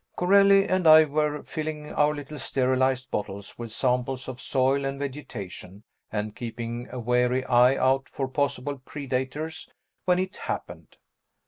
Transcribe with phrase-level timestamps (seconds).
[0.15, 5.83] Corelli and I were filling our little sterilized bottles with samples of soil and vegetation
[6.11, 9.69] and keeping a wary eye out for possible predators
[10.05, 10.97] when it happened.